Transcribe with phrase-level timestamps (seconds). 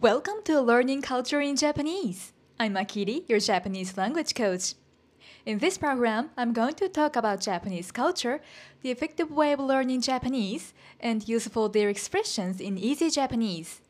[0.00, 2.32] Welcome to Learning Culture in Japanese.
[2.56, 4.74] I'm Akiri, your Japanese language coach.
[5.44, 8.40] In this program, I'm going to talk about Japanese culture,
[8.82, 13.80] the effective way of learning Japanese, and useful their expressions in easy Japanese.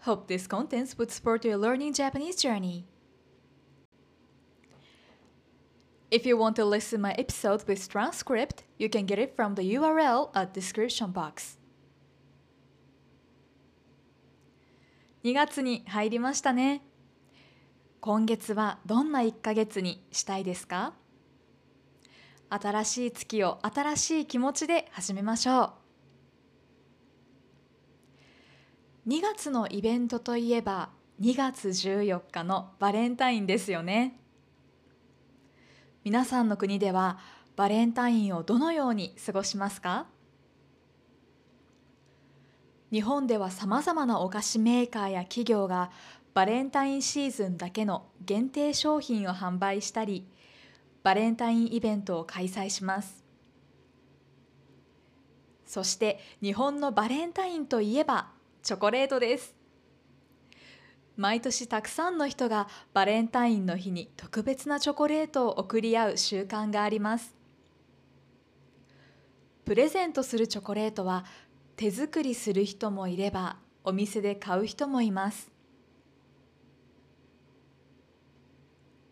[0.00, 2.84] Hope this contents would support your learning Japanese journey.
[6.10, 9.74] If you want to listen my episode with transcript, you can get it from the
[9.74, 11.56] URL at description box.
[15.24, 16.82] 2月に入りましたね。
[18.00, 20.92] 今月はどんな1ヶ月にしたいですか？
[22.50, 25.72] 新しい月を新しい気持ちで始めましょ
[29.06, 29.08] う。
[29.08, 30.90] 2月のイベントといえば
[31.22, 34.20] 2月14日のバレンタインですよね。
[36.04, 37.18] 皆さんの国では
[37.56, 40.04] バレンタインをどのように過ごしますか？
[42.90, 45.90] 日本ではさまざまなお菓子メーカーや企業が
[46.32, 50.26] バレンタインシーズンだけの限定商品を販売したり
[51.02, 53.24] バレンタインイベントを開催します。
[55.66, 58.28] そして日本のバレンタインといえば
[58.62, 59.54] チョコレートです。
[61.16, 67.36] 毎年たくさんの人がバレンタインの日に特別なチョコレートを贈り合う習慣があります。
[69.64, 71.24] プレゼントするチョコレートは
[71.76, 75.50] 手作りする人もいればお店で買う人もいます。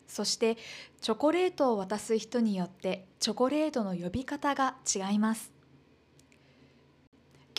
[0.07, 0.57] そして
[1.01, 5.51] チョコレートを渡す人によってチョコレートの呼び方が違います。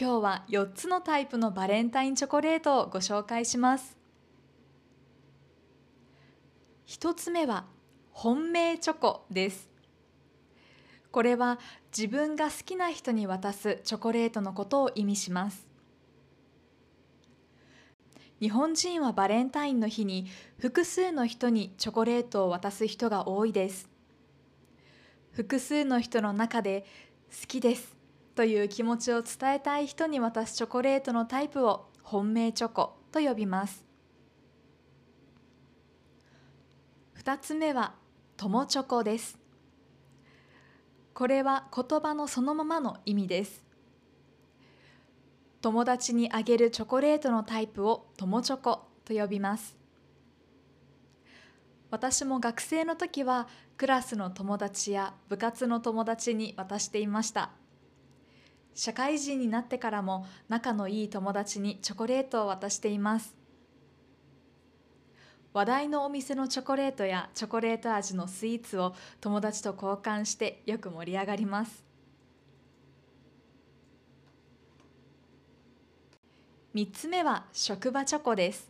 [0.00, 3.96] 今日は4つのタイプのバレンタインチョコレートをご紹介します。
[6.86, 7.66] 1つ目は
[8.12, 9.68] 本命チョコです。
[11.10, 11.58] これは
[11.96, 15.68] 自分が好きな人に渡すチョコレートのことを意味します。
[18.40, 20.26] 日本人はバレンタインの日に
[20.58, 23.88] 複数の人にチョコレートを渡す人が多いです。
[25.30, 26.84] 複数の人の中で
[27.40, 27.96] 好きです
[28.34, 33.84] という気持ちを伝えたい人に渡すチョコレートのタイプを本命チョコと呼びます。
[37.22, 37.94] 2つ目は
[38.36, 39.43] 友チョコです。
[41.14, 43.62] これは言葉のそのままの意味です。
[45.60, 49.76] 友達にあげるチョコレートのタイプを友チョコと呼びます。
[51.90, 57.50] 私も学生の時はクラスの友達や部活の友達に渡していました。
[58.74, 63.36] 社会人になってからも仲のいい友達にチョコレートを渡しています。
[65.54, 71.84] 話題のお店のチョコレートやチョコレート味のスイーツを友達と交換してよく盛り上がります。
[76.74, 78.68] 3つ目は職場チョコです。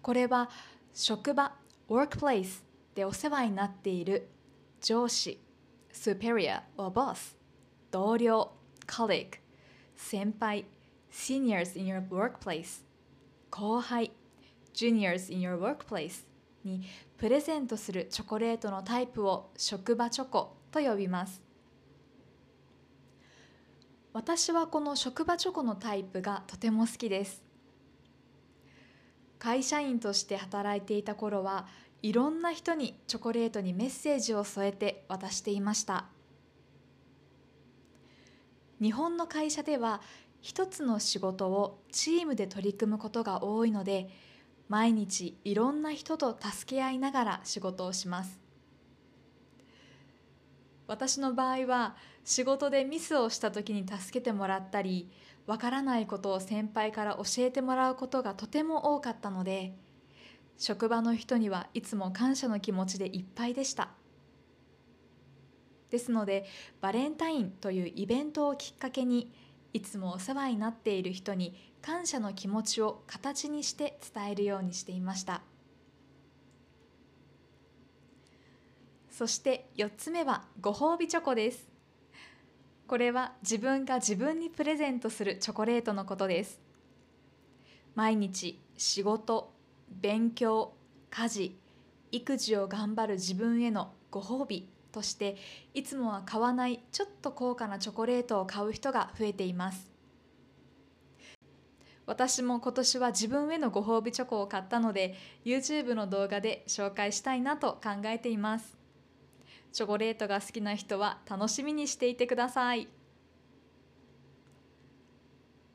[0.00, 0.48] これは
[0.94, 1.52] 職場
[1.88, 2.62] workplace
[2.94, 4.28] でお世話になっている
[4.80, 5.40] 上司
[5.92, 7.34] superior or boss
[7.90, 8.50] 同僚
[8.86, 9.40] colleague
[9.96, 10.66] 先輩
[11.10, 12.84] seniors in your workplace
[13.50, 14.12] 後輩
[14.76, 16.24] juniors in your workplace
[16.62, 16.82] に
[17.16, 21.42] プレゼントするチョコレートのタイプを職場チョコと呼びます。
[24.12, 27.42] 私はこの職場チョコのタイプがとても好きです。
[29.38, 31.66] 会社員として働いていた頃は
[32.02, 36.06] いろんな人にチョコレートにメッセージを添えて渡していました。
[38.80, 40.02] 日本の会社では
[40.40, 44.08] 一つの仕事をチームで取り組むことが多いので
[44.68, 48.40] 毎日いろんな人と助け合いながら仕事をします。
[50.86, 55.10] 私の場合は仕事でミスをした時に助けてもらったり
[55.46, 59.74] わからないことを先輩から教えてもらうことがとても多かったので
[60.58, 63.90] 職場の人にはいつも感謝の気持ちでいっぱいでした。
[65.90, 66.46] ですので
[66.80, 69.32] バレンタインというイベントをきっかけに
[69.76, 75.42] いつもお世話になっている人に感謝の気持ちを形にして伝えるようにしていました。
[79.10, 81.68] そして4つ目はご褒美チョコです。
[82.86, 86.58] これは自分が自分にプレゼントするチョコレートのことです。
[87.94, 89.52] 毎日仕事
[89.90, 90.72] 勉強
[91.10, 91.60] 家事
[92.12, 94.70] 育児を頑張る自分へのご褒美。
[94.96, 95.36] として
[95.74, 99.92] いつもは買わないちょっと高価なチョコレートを買う人が増えています。
[102.06, 105.14] 私も今年は自分へのご褒美チョコを買ったので
[105.44, 108.78] YouTube の動画で紹介したいなと考えています。
[109.72, 112.88] チョコレートが好きな人は楽しみにしていてください。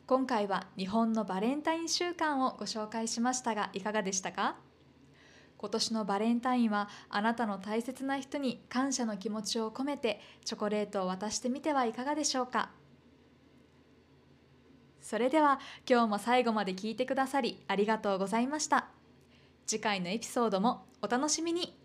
[0.08, 4.56] 今回は日本のバレンタイン週間をご紹介しましたがいかがでしたか？
[5.62, 12.72] 今年のバレンタインはあなたの大切な人に感謝の気持ちを込めてチョコレートを渡してみてはいかがでしょうか。
[15.02, 18.88] それでは今日も最後まで聞いてくださりありがとうございました。
[19.68, 21.81] 次回のエピソードもお楽しみに。